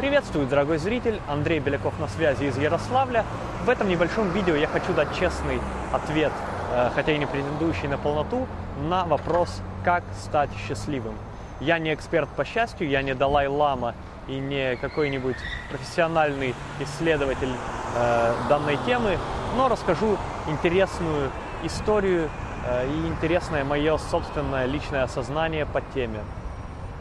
[0.00, 1.20] Приветствую, дорогой зритель!
[1.28, 3.22] Андрей Беляков на связи из Ярославля.
[3.66, 5.60] В этом небольшом видео я хочу дать честный
[5.92, 6.32] ответ,
[6.72, 8.48] э, хотя и не претендующий на полноту,
[8.88, 11.12] на вопрос, как стать счастливым.
[11.60, 13.94] Я не эксперт по счастью, я не Далай-Лама
[14.26, 15.36] и не какой-нибудь
[15.70, 17.52] профессиональный исследователь
[17.94, 19.18] э, данной темы,
[19.58, 20.16] но расскажу
[20.48, 21.30] интересную
[21.62, 22.30] историю
[22.66, 26.20] э, и интересное мое собственное личное осознание по теме.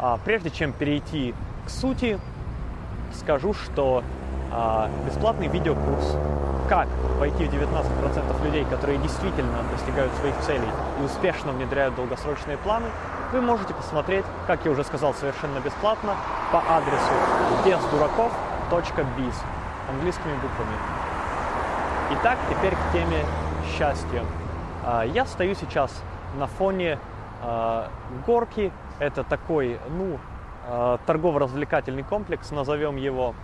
[0.00, 2.18] А прежде чем перейти к сути,
[3.14, 4.02] скажу, что
[4.52, 6.16] а, бесплатный видеокурс
[6.68, 10.68] «Как войти в 19% людей, которые действительно достигают своих целей
[11.00, 12.86] и успешно внедряют долгосрочные планы»,
[13.32, 16.16] вы можете посмотреть, как я уже сказал, совершенно бесплатно
[16.50, 17.12] по адресу
[17.64, 19.34] бездураков.biz
[19.88, 20.76] английскими буквами.
[22.12, 23.24] Итак, теперь к теме
[23.76, 24.24] счастья.
[24.84, 25.92] А, я стою сейчас
[26.36, 26.98] на фоне
[27.42, 27.88] а,
[28.26, 28.72] горки.
[28.98, 30.18] Это такой, ну,
[31.06, 33.34] торгово-развлекательный комплекс, назовем его.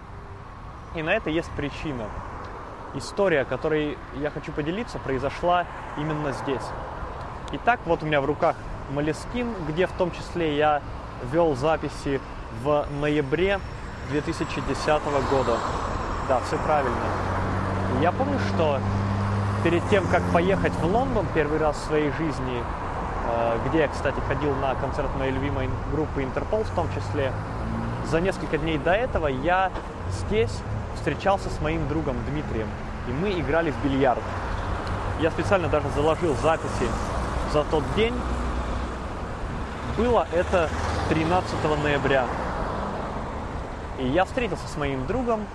[0.94, 2.04] И на это есть причина.
[2.94, 5.66] История, которой я хочу поделиться, произошла
[5.98, 6.62] именно здесь.
[7.52, 8.56] Итак, вот у меня в руках
[8.90, 10.82] Малескин, где в том числе я
[11.32, 12.20] вел записи
[12.62, 13.60] в ноябре
[14.10, 14.86] 2010
[15.30, 15.58] года.
[16.28, 16.96] Да, все правильно.
[18.00, 18.78] Я помню, что
[19.64, 22.85] перед тем, как поехать в Лондон первый раз в своей жизни, Э,
[23.66, 27.32] где я, кстати, ходил на концерт моей любимой группы Интерпол в том числе.
[28.10, 29.70] За несколько дней до этого я
[30.10, 30.62] здесь
[30.94, 32.68] встречался с моим другом Дмитрием,
[33.08, 34.22] и мы играли в бильярд.
[35.20, 36.88] Я специально даже заложил записи
[37.52, 38.14] за тот день.
[39.96, 40.68] Было это
[41.08, 42.26] 13 ноября.
[43.98, 45.46] И я встретился с моим другом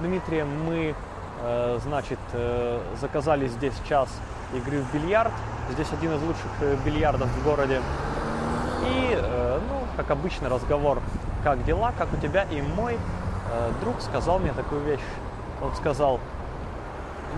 [0.00, 0.48] Дмитрием.
[0.66, 0.94] Мы, э,
[1.82, 4.08] значит, э, заказали здесь час
[4.54, 5.32] игры в бильярд.
[5.70, 7.80] Здесь один из лучших э, бильярдов в городе.
[8.86, 11.00] И, э, ну, как обычно, разговор,
[11.42, 12.44] как дела, как у тебя.
[12.50, 15.00] И мой э, друг сказал мне такую вещь.
[15.62, 16.20] Он сказал,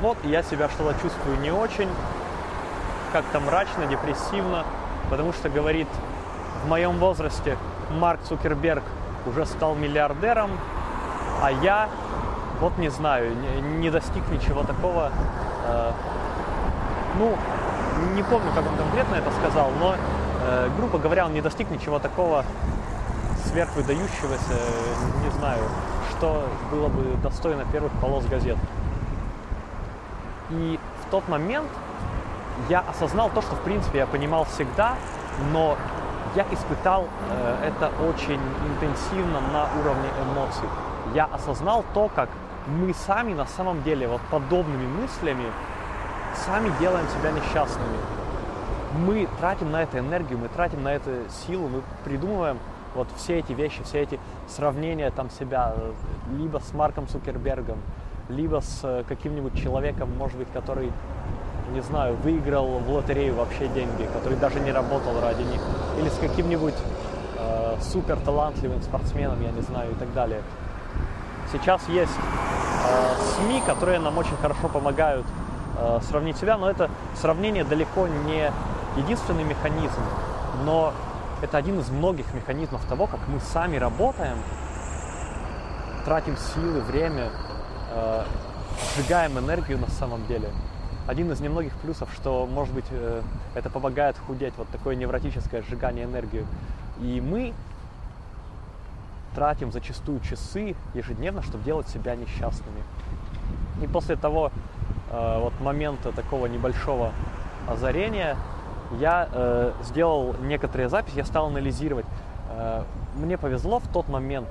[0.00, 1.88] вот я себя что-то чувствую не очень,
[3.12, 4.64] как-то мрачно, депрессивно,
[5.10, 5.88] потому что, говорит,
[6.64, 7.56] в моем возрасте
[7.90, 8.82] Марк Цукерберг
[9.26, 10.50] уже стал миллиардером,
[11.42, 11.88] а я,
[12.60, 13.32] вот не знаю,
[13.78, 15.10] не, достиг ничего такого,
[15.66, 15.92] э,
[17.18, 17.36] ну,
[18.14, 19.94] не помню, как он конкретно это сказал, но,
[20.42, 22.44] э, грубо говоря, он не достиг ничего такого
[23.46, 24.54] сверхвыдающегося,
[25.24, 25.62] не знаю,
[26.10, 28.56] что было бы достойно первых полос газет.
[30.50, 31.68] И в тот момент
[32.68, 34.94] я осознал то, что, в принципе, я понимал всегда,
[35.52, 35.76] но
[36.34, 40.68] я испытал э, это очень интенсивно на уровне эмоций.
[41.14, 42.28] Я осознал то, как
[42.68, 45.46] мы сами на самом деле вот подобными мыслями
[46.34, 47.98] сами делаем себя несчастными.
[48.98, 51.10] Мы тратим на это энергию, мы тратим на это
[51.46, 52.58] силу, мы придумываем
[52.94, 55.74] вот все эти вещи, все эти сравнения там себя
[56.36, 57.78] либо с Марком Цукербергом,
[58.28, 60.90] либо с э, каким-нибудь человеком, может быть, который,
[61.72, 65.60] не знаю, выиграл в лотерею вообще деньги, который даже не работал ради них,
[65.98, 66.74] или с каким-нибудь
[67.38, 70.42] э, супер талантливым спортсменом, я не знаю, и так далее.
[71.52, 75.26] Сейчас есть э, СМИ, которые нам очень хорошо помогают
[75.78, 78.52] э, сравнить себя, но это сравнение далеко не
[78.96, 80.02] единственный механизм,
[80.64, 80.92] но
[81.40, 84.38] это один из многих механизмов того, как мы сами работаем,
[86.04, 87.30] тратим силы, время,
[87.92, 88.24] э,
[88.96, 90.50] сжигаем энергию на самом деле.
[91.06, 93.22] Один из немногих плюсов, что, может быть, э,
[93.54, 96.44] это помогает худеть, вот такое невротическое сжигание энергии.
[97.00, 97.54] И мы
[99.38, 102.82] тратим зачастую часы ежедневно, чтобы делать себя несчастными.
[103.82, 104.50] И после того,
[105.10, 107.12] Э, вот момента такого небольшого
[107.66, 108.36] озарения
[108.98, 112.06] я э, сделал некоторые записи, я стал анализировать.
[112.50, 112.82] Э,
[113.16, 114.48] мне повезло в тот момент,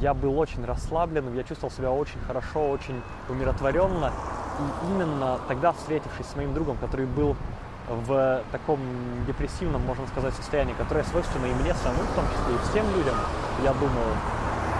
[0.00, 4.12] я был очень расслабленным, я чувствовал себя очень хорошо, очень умиротворенно.
[4.58, 7.36] И именно тогда, встретившись с моим другом, который был
[7.88, 8.80] в таком
[9.26, 13.14] депрессивном, можно сказать, состоянии, которое свойственно и мне самому, в том числе и всем людям,
[13.62, 14.12] я думаю,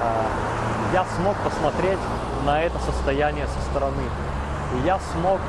[0.02, 0.56] э,
[0.92, 1.98] я смог посмотреть
[2.44, 4.02] на это состояние со стороны.
[4.74, 5.40] И я смог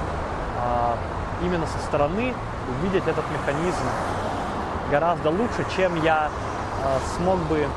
[0.60, 0.98] а,
[1.42, 2.34] именно со стороны
[2.70, 3.84] увидеть этот механизм
[4.92, 6.30] гораздо лучше, чем я
[6.84, 7.68] а, смог бы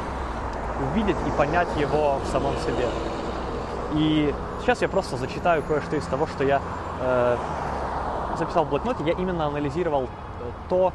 [0.91, 2.89] увидеть и понять его в самом себе.
[3.93, 6.63] И сейчас я просто зачитаю кое-что из того, что я
[7.01, 7.37] э,
[8.39, 9.03] записал в блокноте.
[9.05, 10.07] Я именно анализировал э,
[10.69, 10.93] то,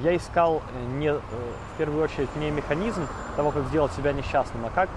[0.00, 0.62] я искал
[0.98, 1.18] не, э,
[1.74, 3.06] в первую очередь не механизм
[3.36, 4.88] того, как сделать себя несчастным, а как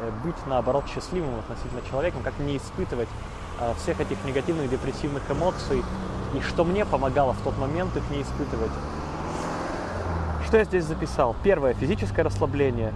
[0.00, 3.08] Э, быть, наоборот, счастливым относительно человеком, как не испытывать
[3.60, 5.82] э, всех этих негативных, депрессивных эмоций,
[6.34, 8.70] и что мне помогало в тот момент их не испытывать.
[10.46, 11.34] Что я здесь записал?
[11.42, 12.92] Первое– физическое расслабление.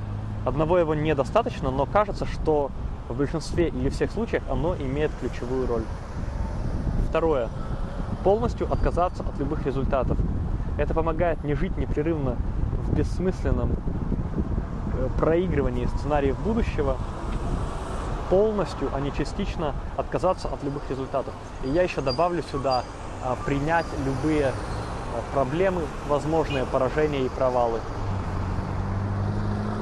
[0.46, 2.70] Одного его недостаточно, но кажется, что
[3.08, 5.84] в большинстве или всех случаях оно имеет ключевую роль.
[7.08, 7.48] Второе.
[8.22, 10.16] Полностью отказаться от любых результатов.
[10.78, 12.36] Это помогает не жить непрерывно
[12.86, 13.72] в бессмысленном
[14.94, 16.96] э, проигрывании сценариев будущего,
[18.32, 21.34] полностью, а не частично отказаться от любых результатов.
[21.64, 22.82] И я еще добавлю сюда
[23.22, 27.80] а, принять любые а, проблемы, возможные поражения и провалы.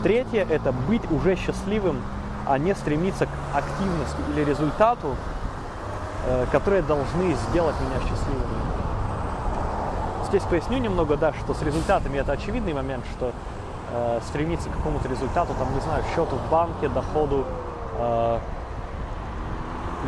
[0.03, 2.03] Третье– это быть уже счастливым,
[2.45, 5.15] а не стремиться к активности или результату,
[6.27, 8.69] э, которые должны сделать меня счастливым.
[10.31, 13.32] Здесь поясню немного, да, что с результатами это очевидный момент, что
[13.93, 17.44] э, стремиться к какому-то результату, там, не знаю, счету в банке, доходу,
[17.99, 18.38] э,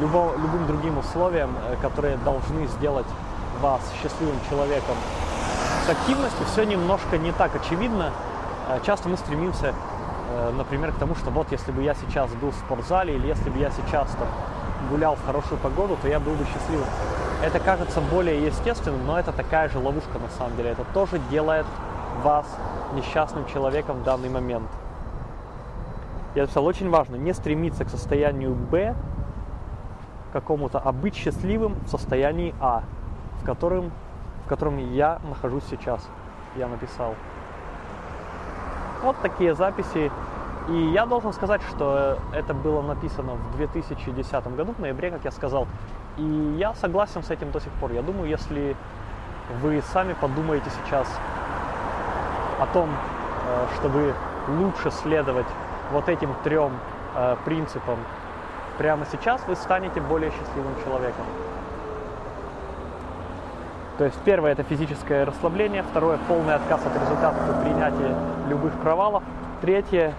[0.00, 3.06] любо, любым другим условиям, э, которые должны сделать
[3.60, 4.94] вас счастливым человеком.
[5.86, 8.12] С активностью все немножко не так очевидно.
[8.68, 9.74] Э, часто мы стремимся,
[10.30, 13.50] э, например, к тому, что вот если бы я сейчас был в спортзале или если
[13.50, 14.28] бы я сейчас там,
[14.90, 16.86] гулял в хорошую погоду, то я был бы счастливым.
[17.42, 20.70] Это кажется более естественным, но это такая же ловушка на самом деле.
[20.70, 21.66] Это тоже делает
[22.22, 22.46] вас
[22.94, 24.68] несчастным человеком в данный момент.
[26.34, 28.94] Я написал, очень важно не стремиться к состоянию Б,
[30.32, 32.84] какому-то, а быть счастливым в состоянии А,
[33.40, 33.92] в котором,
[34.46, 36.00] в котором я нахожусь сейчас,
[36.56, 37.14] я написал.
[39.02, 40.10] Вот такие записи.
[40.68, 45.30] И я должен сказать, что это было написано в 2010 году, в ноябре, как я
[45.32, 45.66] сказал.
[46.18, 47.92] И я согласен с этим до сих пор.
[47.92, 48.76] Я думаю, если
[49.60, 51.08] вы сами подумаете сейчас
[52.60, 54.14] о том, э, чтобы
[54.48, 55.46] лучше следовать
[55.90, 56.72] вот этим трем
[57.16, 57.98] э, принципам
[58.78, 61.24] прямо сейчас, вы станете более счастливым человеком.
[63.98, 68.16] То есть первое это физическое расслабление, второе полный отказ от результатов и принятие
[68.48, 69.22] любых провалов,
[69.60, 70.14] третье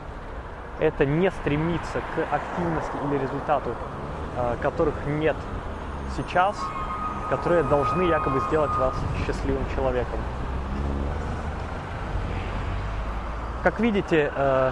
[0.80, 3.72] это не стремиться к активности или результату,
[4.38, 5.36] э, которых нет
[6.16, 6.58] сейчас,
[7.30, 10.20] которые должны якобы сделать вас счастливым человеком.
[13.64, 14.72] Как видите, э,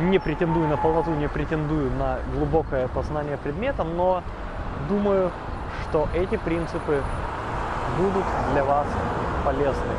[0.00, 4.22] не претендую на полноту, не претендую на глубокое познание предмета, но
[4.88, 5.30] думаю,
[5.82, 7.02] что эти принципы
[7.96, 8.86] будут для вас
[9.44, 9.92] полезны.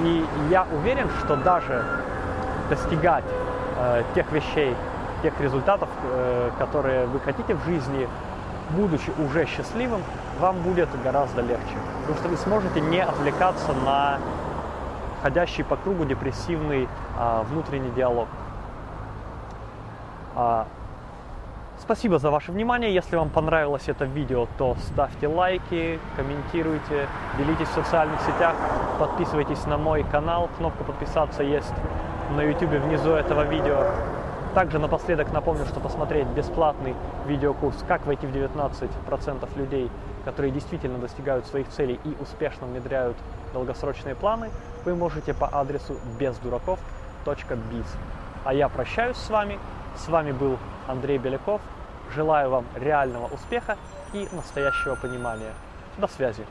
[0.00, 1.84] И я уверен, что даже
[2.70, 3.24] достигать
[3.78, 4.74] э, тех вещей,
[5.22, 8.08] тех результатов, э, которые вы хотите в жизни,
[8.70, 10.02] будучи уже счастливым,
[10.40, 11.76] вам будет гораздо легче.
[12.02, 14.18] Потому что вы сможете не отвлекаться на
[15.22, 16.88] ходящий по кругу депрессивный
[17.18, 18.28] э, внутренний диалог.
[20.34, 20.66] А,
[21.80, 22.94] спасибо за ваше внимание.
[22.94, 28.54] Если вам понравилось это видео, то ставьте лайки, комментируйте, делитесь в социальных сетях,
[28.98, 30.48] подписывайтесь на мой канал.
[30.56, 31.74] Кнопка подписаться есть
[32.30, 33.84] на YouTube внизу этого видео.
[34.54, 36.94] Также напоследок напомню, что посмотреть бесплатный
[37.26, 39.90] видеокурс «Как войти в 19% людей,
[40.24, 43.16] которые действительно достигают своих целей и успешно внедряют
[43.52, 44.50] долгосрочные планы,
[44.84, 47.86] вы можете по адресу бездураков.biz.
[48.44, 49.58] А я прощаюсь с вами.
[49.96, 51.60] С вами был Андрей Беляков.
[52.14, 53.76] Желаю вам реального успеха
[54.12, 55.52] и настоящего понимания.
[55.98, 56.44] До связи.